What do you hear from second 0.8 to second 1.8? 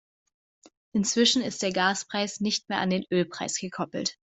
Inzwischen ist der